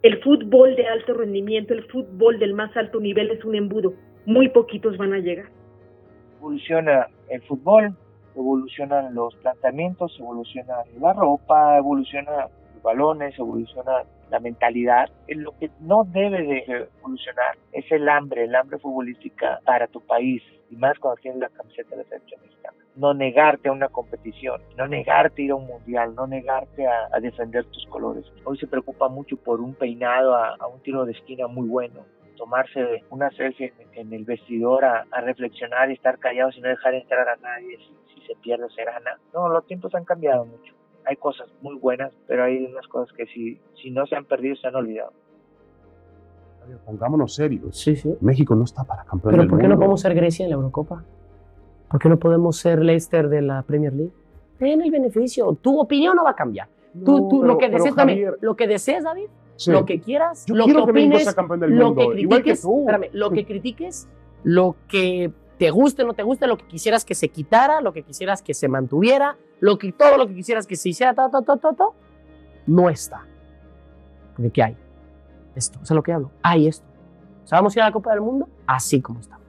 [0.03, 3.93] el fútbol de alto rendimiento, el fútbol del más alto nivel es un embudo,
[4.25, 5.45] muy poquitos van a llegar.
[6.39, 7.95] Evoluciona el fútbol,
[8.35, 12.47] evolucionan los planteamientos, evoluciona la ropa, evoluciona
[12.83, 18.79] balones, evoluciona la mentalidad, lo que no debe de evolucionar es el hambre, el hambre
[18.79, 22.77] futbolística para tu país, y más cuando tienes la camiseta de la selección mexicana.
[22.95, 27.19] No negarte a una competición, no negarte a ir a un mundial, no negarte a,
[27.19, 28.25] defender tus colores.
[28.43, 32.05] Hoy se preocupa mucho por un peinado a, un tiro de esquina muy bueno,
[32.37, 37.27] tomarse una selfie en, el vestidor a, reflexionar y estar callados y no dejar entrar
[37.27, 39.17] a nadie si, si se pierde se gana.
[39.33, 40.78] No, los tiempos han cambiado mucho
[41.09, 44.55] hay cosas muy buenas, pero hay unas cosas que si, si no se han perdido,
[44.55, 45.11] se han olvidado.
[46.85, 47.75] Pongámonos serios.
[47.77, 48.13] Sí, sí.
[48.21, 49.75] México no está para campeón ¿Pero del por qué mundo.
[49.75, 51.03] no podemos ser Grecia en la Eurocopa?
[51.89, 54.11] ¿Por qué no podemos ser Leicester de la Premier League?
[54.59, 55.57] Ten el beneficio.
[55.59, 56.67] Tu opinión no va a cambiar.
[57.05, 59.71] tú, tú, pero- lo, que pero, desees, también, lo que desees, David, Sí.
[59.71, 62.43] lo que quieras, Yo lo que opines, sea campeón del lo mundo, que igual que
[62.51, 62.79] critiques, tú.
[62.81, 64.09] espérame, lo que critiques,
[64.43, 68.01] lo que te guste, no te guste, lo que quisieras que se quitara, lo que
[68.01, 71.41] quisieras que se mantuviera, lo que todo lo que quisieras que se hiciera, ta, ta,
[71.41, 71.85] ta, ta,
[72.65, 73.25] no está.
[74.35, 74.77] Porque ¿qué hay?
[75.55, 76.31] Esto, es lo que hablo.
[76.41, 76.85] Hay esto.
[77.43, 79.45] O sea, vamos a ir a la Copa del Mundo así como estamos.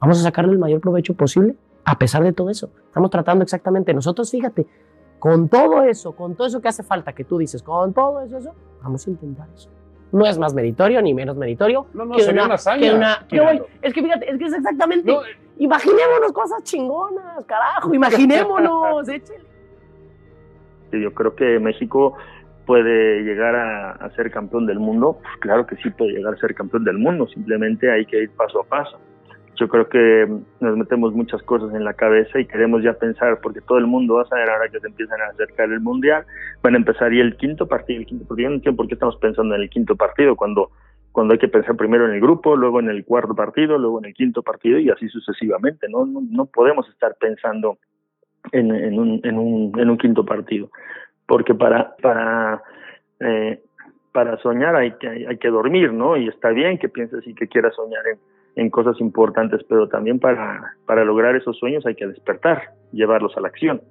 [0.00, 1.54] Vamos a sacarle el mayor provecho posible
[1.84, 2.68] a pesar de todo eso.
[2.84, 4.66] Estamos tratando exactamente, nosotros fíjate,
[5.20, 8.38] con todo eso, con todo eso que hace falta, que tú dices, con todo eso,
[8.38, 9.70] eso, vamos a intentar eso.
[10.12, 13.26] No es más meritorio ni menos meritorio no, que, sería una, una hazaña, que una-
[13.28, 15.16] que voy- Es que fíjate, es que es exactamente.
[15.58, 19.40] imaginémonos cosas chingonas, carajo, imaginémonos, échale.
[20.92, 22.14] yo creo que México
[22.66, 26.36] puede llegar a, a ser campeón del mundo, pues claro que sí puede llegar a
[26.38, 28.98] ser campeón del mundo, simplemente hay que ir paso a paso.
[29.58, 30.28] Yo creo que
[30.60, 34.14] nos metemos muchas cosas en la cabeza y queremos ya pensar, porque todo el mundo
[34.14, 36.24] va a saber ahora que se empiezan a acercar el Mundial,
[36.62, 39.16] van a empezar y el quinto partido, el quinto partido, no entiendo por qué estamos
[39.16, 40.70] pensando en el quinto partido cuando
[41.16, 44.04] cuando hay que pensar primero en el grupo, luego en el cuarto partido, luego en
[44.04, 45.88] el quinto partido y así sucesivamente.
[45.88, 47.78] No, no, no podemos estar pensando
[48.52, 50.68] en, en, un, en, un, en un quinto partido,
[51.26, 52.62] porque para, para,
[53.20, 53.62] eh,
[54.12, 56.18] para soñar hay que, hay que dormir, ¿no?
[56.18, 58.18] Y está bien que pienses y que quieras soñar en,
[58.56, 63.40] en cosas importantes, pero también para, para lograr esos sueños hay que despertar, llevarlos a
[63.40, 63.82] la acción.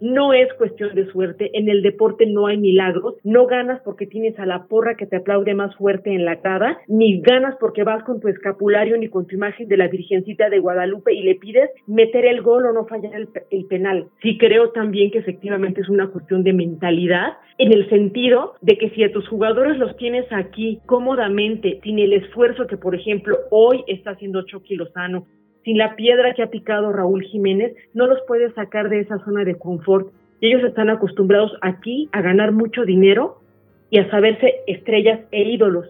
[0.00, 4.38] No es cuestión de suerte, en el deporte no hay milagros, no ganas porque tienes
[4.38, 8.04] a la porra que te aplaude más fuerte en la cara, ni ganas porque vas
[8.04, 11.70] con tu escapulario ni con tu imagen de la Virgencita de Guadalupe y le pides
[11.86, 14.06] meter el gol o no fallar el, el penal.
[14.22, 18.90] Sí creo también que efectivamente es una cuestión de mentalidad, en el sentido de que
[18.90, 23.82] si a tus jugadores los tienes aquí cómodamente, sin el esfuerzo que por ejemplo hoy
[23.88, 25.26] está haciendo Chucky Lozano,
[25.68, 29.44] sin la piedra que ha picado Raúl Jiménez, no los puedes sacar de esa zona
[29.44, 30.10] de confort.
[30.40, 33.42] Y ellos están acostumbrados aquí a ganar mucho dinero
[33.90, 35.84] y a saberse estrellas e ídolos.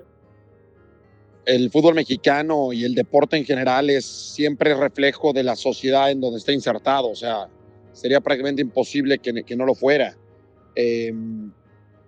[1.47, 6.21] El fútbol mexicano y el deporte en general es siempre reflejo de la sociedad en
[6.21, 7.09] donde está insertado.
[7.09, 7.47] O sea,
[7.93, 10.17] sería prácticamente imposible que, no lo fuera.
[10.75, 11.14] Eh,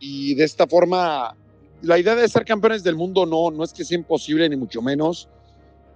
[0.01, 1.37] y de esta forma,
[1.83, 4.83] la idea de ser campeones del mundo no, no es que sea imposible, ni mucho
[4.83, 5.29] menos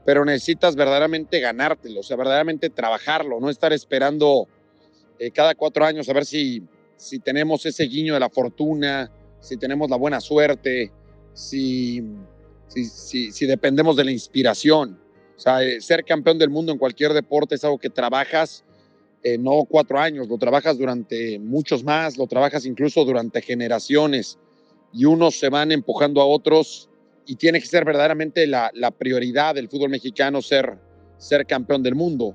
[0.05, 4.49] pero necesitas verdaderamente ganártelo, o sea, verdaderamente trabajarlo, no estar esperando
[5.19, 6.63] eh, cada cuatro años a ver si,
[6.97, 10.93] si tenemos ese guiño de la fortuna, si tenemos la buena suerte,
[11.33, 12.03] si,
[12.69, 14.99] si, si, dependemos de la inspiración.
[15.37, 18.65] O sea, eh, ser campeón del mundo en cualquier deporte es algo que trabajas
[19.23, 24.39] eh, no cuatro años, lo trabajas durante muchos más, lo trabajas incluso durante generaciones.
[24.93, 26.89] y unos se van empujando a otros
[27.27, 30.79] y tiene que ser verdaderamente la, la prioridad del fútbol mexicano ser,
[31.19, 32.35] ser campeón del mundo.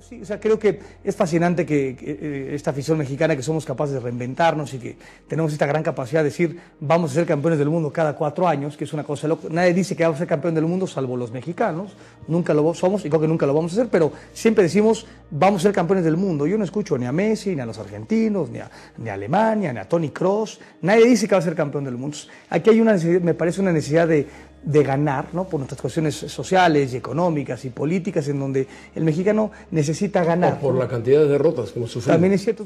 [0.00, 3.94] Sí, o sea, creo que es fascinante que, eh, esta afición mexicana, que somos capaces
[3.94, 7.68] de reinventarnos y que tenemos esta gran capacidad de decir vamos a ser campeones del
[7.68, 9.48] mundo cada cuatro años, que es una cosa loca.
[9.50, 11.96] Nadie dice que vamos a ser campeón del mundo salvo los mexicanos.
[12.26, 15.62] Nunca lo somos y creo que nunca lo vamos a hacer, pero siempre decimos vamos
[15.62, 16.46] a ser campeones del mundo.
[16.46, 19.72] Yo no escucho ni a Messi, ni a los argentinos, ni a, ni a Alemania,
[19.72, 20.60] ni a Tony Cross.
[20.82, 22.16] Nadie dice que va a ser campeón del mundo.
[22.50, 24.26] Aquí hay una me parece una necesidad de,
[24.62, 25.44] de ganar, ¿no?
[25.44, 30.54] por nuestras cuestiones sociales y económicas y políticas, en donde el mexicano necesita ganar.
[30.54, 30.80] O por ¿no?
[30.80, 32.14] la cantidad de derrotas que hemos sufrido.
[32.14, 32.64] También es cierto.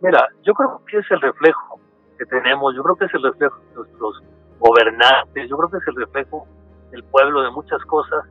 [0.00, 1.80] Mira, yo creo que es el reflejo
[2.18, 4.22] que tenemos, yo creo que es el reflejo de nuestros
[4.58, 6.46] gobernantes, yo creo que es el reflejo
[6.90, 8.24] del pueblo de muchas cosas,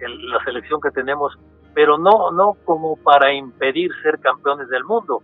[0.00, 1.38] el, la selección que tenemos,
[1.74, 5.22] pero no, no como para impedir ser campeones del mundo,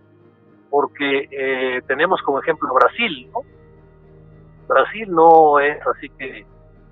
[0.69, 3.41] porque eh, tenemos como ejemplo Brasil, ¿no?
[4.69, 6.45] Brasil no es así que,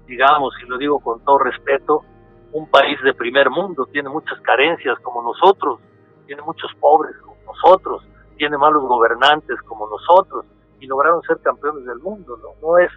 [0.08, 2.04] digamos, y lo digo con todo respeto,
[2.52, 5.80] un país de primer mundo, tiene muchas carencias como nosotros,
[6.26, 8.04] tiene muchos pobres como nosotros,
[8.36, 10.46] tiene malos gobernantes como nosotros,
[10.80, 12.50] y lograron ser campeones del mundo, ¿no?
[12.68, 12.90] No es,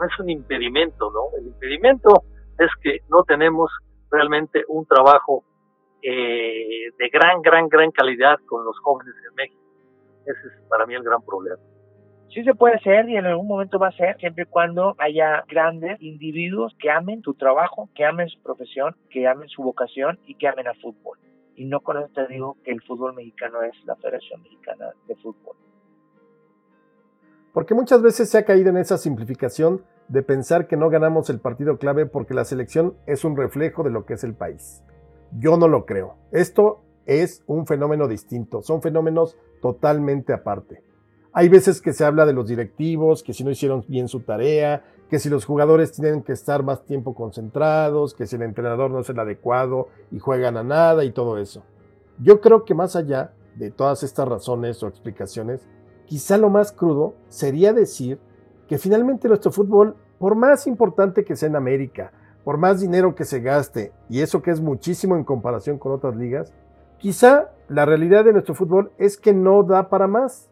[0.00, 1.38] no es un impedimento, ¿no?
[1.38, 2.24] El impedimento
[2.58, 3.70] es que no tenemos
[4.10, 5.44] realmente un trabajo
[6.02, 9.62] eh, de gran, gran, gran calidad con los jóvenes en México.
[10.26, 11.62] Ese es para mí el gran problema
[12.30, 15.44] sí se puede hacer y en algún momento va a ser siempre y cuando haya
[15.48, 20.34] grandes individuos que amen tu trabajo, que amen su profesión, que amen su vocación y
[20.34, 21.18] que amen al fútbol.
[21.56, 25.14] Y no con eso te digo que el fútbol mexicano es la Federación Mexicana de
[25.16, 25.56] Fútbol.
[27.52, 31.38] Porque muchas veces se ha caído en esa simplificación de pensar que no ganamos el
[31.38, 34.82] partido clave porque la selección es un reflejo de lo que es el país.
[35.38, 36.16] Yo no lo creo.
[36.32, 40.82] Esto es un fenómeno distinto, son fenómenos totalmente aparte.
[41.36, 44.84] Hay veces que se habla de los directivos, que si no hicieron bien su tarea,
[45.10, 49.00] que si los jugadores tienen que estar más tiempo concentrados, que si el entrenador no
[49.00, 51.64] es el adecuado y juegan a nada y todo eso.
[52.20, 55.66] Yo creo que más allá de todas estas razones o explicaciones,
[56.06, 58.20] quizá lo más crudo sería decir
[58.68, 62.12] que finalmente nuestro fútbol, por más importante que sea en América,
[62.44, 66.14] por más dinero que se gaste, y eso que es muchísimo en comparación con otras
[66.14, 66.54] ligas,
[66.98, 70.48] quizá la realidad de nuestro fútbol es que no da para más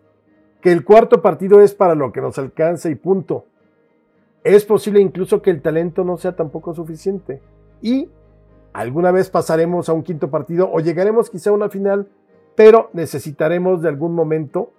[0.63, 3.45] que el cuarto partido es para lo que nos alcanza y punto.
[4.45, 7.43] Es posible incluso que el talento no sea tampoco suficiente.
[7.83, 8.09] Y
[8.73, 12.09] alguna vez pasaremos a un quinto partido o llegaremos quizá a una final,
[12.55, 14.71] pero necesitaremos de algún momento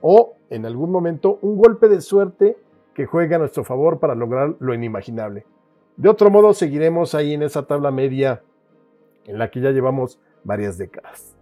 [0.00, 2.56] o en algún momento un golpe de suerte
[2.94, 5.44] que juegue a nuestro favor para lograr lo inimaginable.
[5.96, 8.42] De otro modo, seguiremos ahí en esa tabla media
[9.26, 11.36] en la que ya llevamos varias décadas.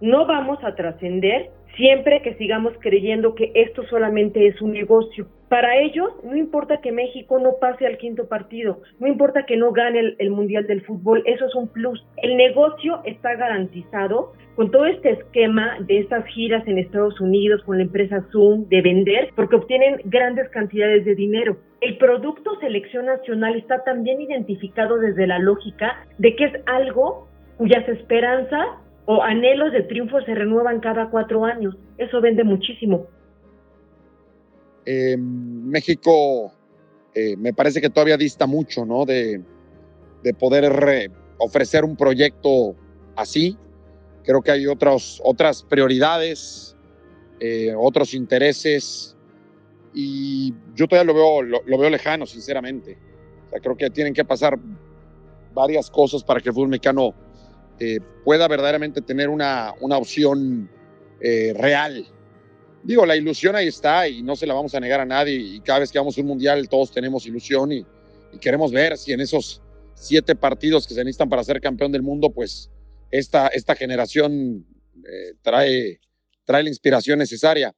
[0.00, 5.26] No vamos a trascender siempre que sigamos creyendo que esto solamente es un negocio.
[5.48, 9.72] Para ellos, no importa que México no pase al quinto partido, no importa que no
[9.72, 12.02] gane el, Mundial del Fútbol, eso es un plus.
[12.16, 17.76] El negocio está garantizado con todo este esquema de estas giras en Estados Unidos con
[17.76, 21.58] la empresa Zoom de vender, porque obtienen grandes cantidades de dinero.
[21.82, 27.86] El producto selección nacional está también identificado desde la lógica de que es algo cuyas
[27.88, 28.68] esperanzas
[29.06, 31.76] o anhelos de triunfo se renuevan cada cuatro años.
[31.98, 33.06] Eso vende muchísimo.
[34.84, 36.52] Eh, México
[37.14, 39.04] eh, me parece que todavía dista mucho, ¿no?
[39.04, 39.42] De,
[40.22, 42.76] de poder ofrecer un proyecto
[43.16, 43.56] así.
[44.24, 46.76] Creo que hay otros, otras prioridades,
[47.40, 49.16] eh, otros intereses
[49.92, 52.96] y yo todavía lo veo, lo, veo lejano, sinceramente.
[53.46, 54.58] O sea, creo que tienen que pasar
[55.52, 57.14] varias cosas para que el fútbol mexicano
[57.84, 60.70] eh, pueda verdaderamente tener una, una opción
[61.20, 62.06] eh, real.
[62.84, 65.60] Digo, la ilusión ahí está y no se la vamos a negar a nadie y
[65.62, 67.84] cada vez que vamos a un mundial todos tenemos ilusión y,
[68.40, 69.60] queremos ver si en esos
[69.94, 72.70] siete partidos que se necesitan para ser campeón del mundo, pues
[73.10, 74.64] esta, esta generación
[75.04, 75.98] eh, trae,
[76.44, 77.72] trae la inspiración necesaria.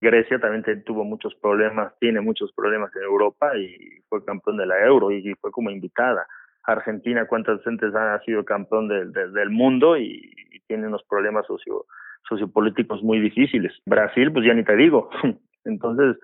[0.00, 4.84] Grecia también tuvo muchos problemas, tiene muchos problemas en Europa y fue campeón de la
[4.84, 6.26] Euro y fue como invitada.
[6.64, 10.30] Argentina, cuántas veces ha sido campeón de, de, del mundo y,
[10.66, 11.86] tiene unos problemas socio,
[12.28, 13.72] sociopolíticos muy difíciles.
[13.86, 15.10] Brasil, pues ya ni te digo.
[15.64, 16.16] Entonces,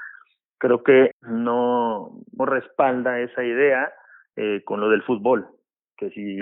[0.58, 3.92] creo que no, respalda esa idea
[4.36, 5.48] eh, con lo del fútbol,
[5.96, 6.38] que si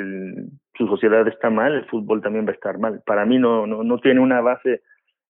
[0.77, 3.03] su sociedad está mal, el fútbol también va a estar mal.
[3.07, 4.83] Para mí no, no, no tiene una base,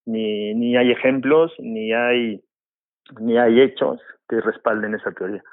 [0.05, 2.43] ni, ni hay ejemplos, ni hay,
[3.21, 5.45] ni hay hechos que respalden esa teoría.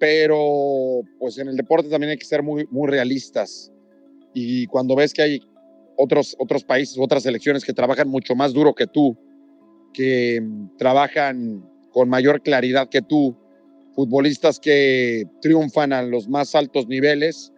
[0.00, 3.70] Pero pues en el deporte también hay que ser muy, muy realistas.
[4.32, 5.40] Y cuando ves que hay
[5.96, 9.14] otros, otros países, otras selecciones que trabajan mucho más duro que tú,
[9.92, 13.36] que mm, trabajan con mayor claridad que tú,
[13.94, 17.52] futbolistas que triunfan a los más altos niveles,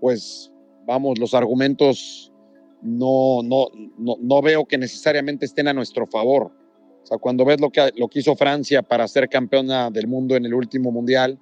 [0.00, 0.50] pues
[0.86, 2.32] vamos, los argumentos
[2.80, 3.66] no, no,
[3.98, 6.50] no, no veo que necesariamente estén a nuestro favor.
[7.02, 10.36] O sea, cuando ves lo que, lo que hizo Francia para ser campeona del mundo
[10.36, 11.38] en el último mundial,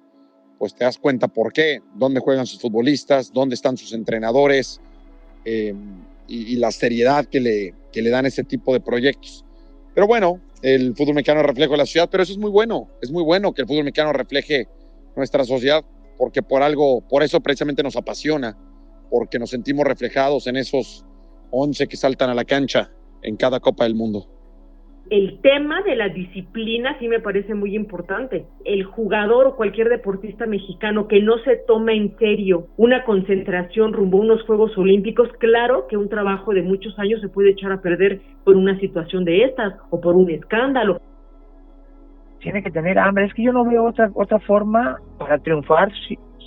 [0.57, 4.81] pues te das cuenta por qué, dónde juegan sus futbolistas, dónde están sus entrenadores
[5.45, 5.73] eh,
[6.27, 9.45] y, y, la seriedad que le, que le dan ese tipo de proyectos.
[9.93, 13.23] Pero bueno, el fútbol mexicano refleja la ciudad, pero eso es muy bueno, es muy
[13.23, 14.67] bueno que el fútbol mexicano refleje
[15.15, 15.83] nuestra sociedad,
[16.17, 18.57] porque por algo, por eso precisamente nos apasiona,
[19.09, 21.05] porque nos sentimos reflejados en esos
[21.51, 24.27] 11 que saltan a la cancha en cada Copa del Mundo.
[25.13, 28.47] El tema de la disciplina sí me parece muy importante.
[28.65, 34.17] El jugador o cualquier deportista mexicano que no se toma en serio una concentración rumbo
[34.17, 37.79] a unos Juegos Olímpicos, claro que un trabajo de muchos años se puede echar a
[37.79, 40.99] perder por una situación de estas o por un escándalo.
[42.39, 43.25] Tiene que tener hambre.
[43.25, 45.91] Es que yo no veo otra otra forma para triunfar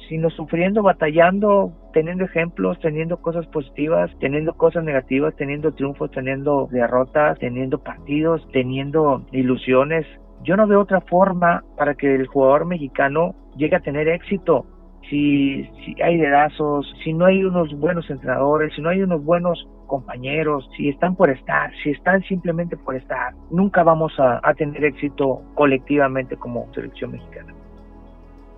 [0.08, 7.38] sino sufriendo, batallando, teniendo ejemplos, teniendo cosas positivas, teniendo cosas negativas, teniendo triunfos, teniendo derrotas,
[7.38, 10.06] teniendo partidos, teniendo ilusiones.
[10.42, 14.66] Yo no veo otra forma para que el jugador mexicano llegue a tener éxito.
[15.08, 19.68] Si, si hay dedazos, si no hay unos buenos entrenadores, si no hay unos buenos
[19.86, 24.84] compañeros, si están por estar, si están simplemente por estar, nunca vamos a, a tener
[24.84, 27.54] éxito colectivamente como selección mexicana.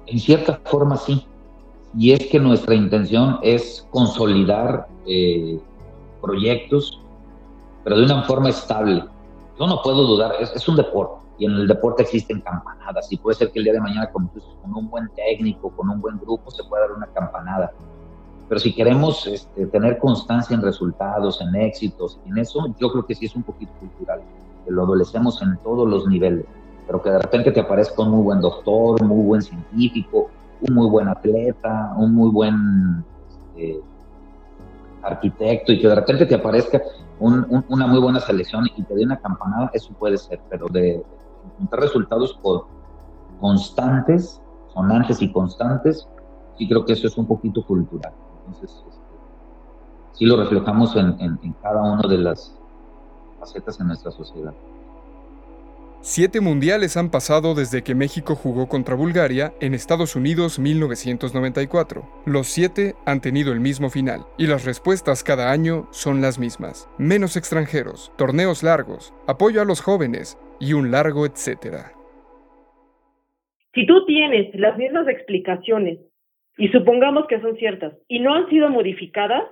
[0.06, 1.26] En cierta forma sí,
[1.96, 5.58] y es que nuestra intención es consolidar eh,
[6.20, 7.00] proyectos,
[7.84, 9.04] pero de una forma estable.
[9.58, 13.36] Yo no puedo dudar, es, un deporte, y en el deporte existen campanadas, y puede
[13.36, 16.50] ser que el día de mañana con, con un buen técnico, con un buen grupo,
[16.50, 17.72] se pueda dar una campanada.
[18.48, 23.14] Pero si queremos este, tener constancia en resultados, en éxitos, en eso, yo creo que
[23.14, 24.22] sí es un poquito cultural,
[24.64, 26.46] que lo adolecemos en todos los niveles,
[26.86, 30.27] pero que de repente te aparezca un muy buen doctor, muy buen científico,
[30.68, 33.04] un muy buen atleta, un muy buen
[33.56, 33.80] este,
[35.02, 36.80] arquitecto y que de repente te aparezca
[37.18, 40.66] un, un, una muy buena selección y te dé una campanada, eso puede ser, pero
[40.68, 41.04] de
[41.44, 42.38] encontrar resultados
[43.40, 44.40] constantes,
[44.72, 46.08] sonantes y constantes,
[46.56, 48.12] sí creo que eso es un poquito cultural.
[48.40, 49.02] Entonces, este,
[50.12, 52.56] sí lo reflejamos en, en, en cada una de las
[53.38, 54.54] facetas en nuestra sociedad.
[56.00, 62.02] Siete mundiales han pasado desde que México jugó contra Bulgaria en Estados Unidos 1994.
[62.24, 66.88] Los siete han tenido el mismo final, y las respuestas cada año son las mismas.
[66.98, 71.92] Menos extranjeros, torneos largos, apoyo a los jóvenes y un largo etcétera.
[73.74, 75.98] Si tú tienes las mismas explicaciones,
[76.56, 79.42] y supongamos que son ciertas, y no han sido modificadas,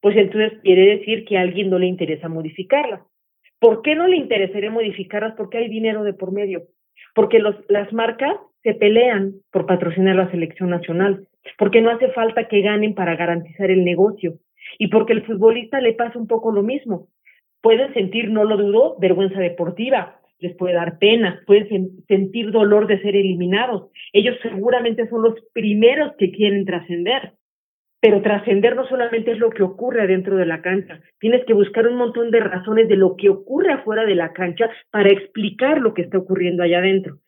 [0.00, 3.02] pues entonces quiere decir que a alguien no le interesa modificarlas.
[3.60, 5.34] ¿Por qué no le interesaría modificarlas?
[5.36, 6.62] Porque hay dinero de por medio.
[7.14, 11.28] Porque los, las marcas se pelean por patrocinar la selección nacional.
[11.58, 14.34] Porque no hace falta que ganen para garantizar el negocio.
[14.78, 17.08] Y porque el futbolista le pasa un poco lo mismo.
[17.60, 20.16] Pueden sentir, no lo dudo, vergüenza deportiva.
[20.38, 23.90] Les puede dar pena, pueden sen sentir dolor de ser eliminados.
[24.14, 27.34] Ellos seguramente son los primeros que quieren trascender.
[28.00, 31.86] Pero trascender no solamente es lo que ocurre adentro de la cancha, tienes que buscar
[31.86, 35.92] un montón de razones de lo que ocurre afuera de la cancha para explicar lo
[35.92, 37.18] que está ocurriendo allá adentro.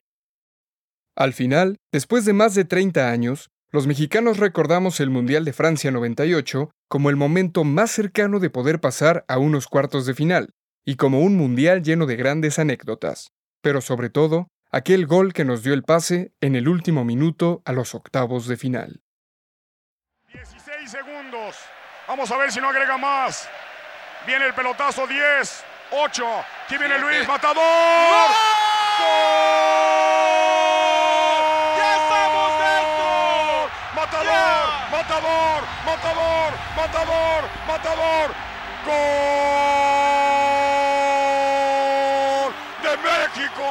[1.15, 5.91] Al final, después de más de 30 años, los mexicanos recordamos el Mundial de Francia
[5.91, 10.49] 98 como el momento más cercano de poder pasar a unos cuartos de final,
[10.85, 13.31] y como un Mundial lleno de grandes anécdotas,
[13.61, 17.73] pero sobre todo, aquel gol que nos dio el pase en el último minuto a
[17.73, 19.01] los octavos de final.
[22.07, 23.47] Vamos a ver si no agrega más.
[24.27, 26.25] Viene el pelotazo 10, 8.
[26.65, 27.55] Aquí viene Luis Matador.
[27.55, 28.31] ¡Gol!
[31.77, 33.69] ¡Ya estamos dentro!
[33.95, 34.87] Matador, yeah.
[34.91, 38.31] Matador, Matador, Matador, Matador.
[38.85, 38.93] ¡Gol
[42.83, 43.65] de México!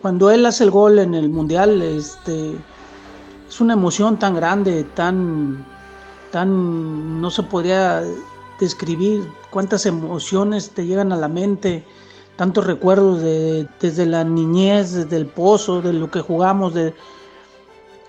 [0.00, 2.56] Cuando él hace el gol en el Mundial, este
[3.52, 5.62] es una emoción tan grande, tan,
[6.30, 8.02] tan, no se podría
[8.58, 11.84] describir cuántas emociones te llegan a la mente,
[12.36, 16.94] tantos recuerdos de, desde la niñez, desde el pozo, de lo que jugamos, de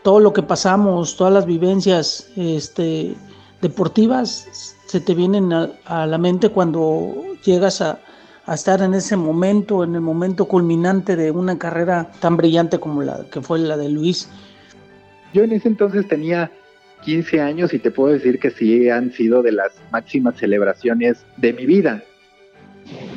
[0.02, 3.14] todo lo que pasamos, todas las vivencias este,
[3.62, 8.00] deportivas, se te vienen a, la mente cuando llegas a
[8.48, 13.26] estar en ese momento, en el momento culminante de una carrera tan brillante como la
[13.30, 14.30] que fue la de Luis.
[15.34, 16.52] Yo en ese entonces tenía
[17.04, 21.54] 15 años y te puedo decir que sí han sido de las máximas celebraciones de
[21.54, 22.04] mi vida.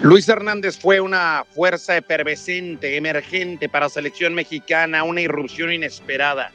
[0.03, 6.51] Luis Hernández fue una fuerza efervescente, emergente para selección mexicana, una irrupción inesperada.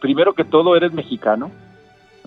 [0.00, 1.50] Primero que todo, eres mexicano,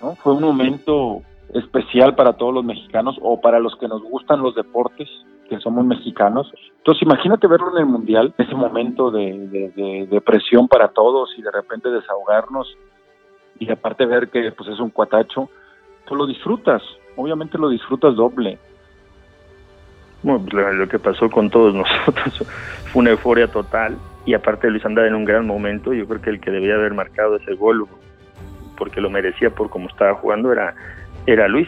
[0.01, 0.15] ¿no?
[0.15, 1.21] Fue un momento
[1.53, 5.07] especial para todos los mexicanos o para los que nos gustan los deportes,
[5.49, 6.51] que somos mexicanos.
[6.77, 11.41] Entonces imagínate verlo en el Mundial, ese momento de, de, de, presión para todos y
[11.41, 12.77] de repente desahogarnos
[13.59, 15.49] y aparte ver que pues es un cuatacho,
[16.05, 16.81] tú lo disfrutas,
[17.15, 18.57] obviamente lo disfrutas doble.
[20.23, 22.47] Bueno, pues, lo que pasó con todos nosotros
[22.91, 26.29] fue una euforia total y aparte Luis andaba en un gran momento, yo creo que
[26.29, 27.87] el que debía haber marcado ese gol
[28.77, 30.73] porque lo merecía por cómo estaba jugando era
[31.25, 31.67] era Luis.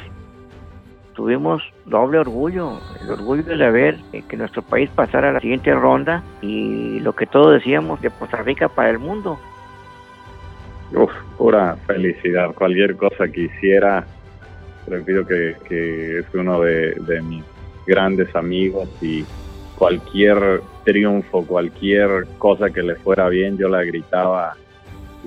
[1.15, 3.97] Tuvimos doble orgullo, el orgullo de ver
[4.27, 8.37] que nuestro país pasara a la siguiente ronda y lo que todos decíamos de Costa
[8.43, 9.39] Rica para el mundo.
[10.93, 12.53] Uf, pura felicidad.
[12.53, 14.05] Cualquier cosa que hiciera,
[14.87, 17.45] repito que, que es uno de, de mis
[17.87, 19.23] grandes amigos y
[19.77, 24.55] cualquier triunfo, cualquier cosa que le fuera bien, yo la gritaba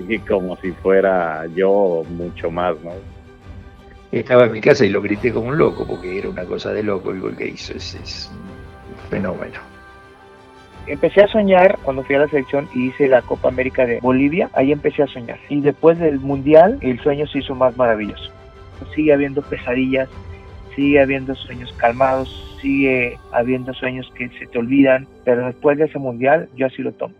[0.07, 2.91] y como si fuera yo mucho más, ¿no?
[4.11, 6.83] Estaba en mi casa y lo grité como un loco, porque era una cosa de
[6.83, 9.59] loco el que hizo, es, es un fenómeno.
[10.87, 14.49] Empecé a soñar cuando fui a la selección y hice la Copa América de Bolivia,
[14.53, 15.37] ahí empecé a soñar.
[15.47, 18.31] Y después del Mundial, el sueño se hizo más maravilloso.
[18.95, 20.09] Sigue habiendo pesadillas,
[20.75, 25.99] sigue habiendo sueños calmados, sigue habiendo sueños que se te olvidan, pero después de ese
[25.99, 27.13] Mundial yo así lo tomo.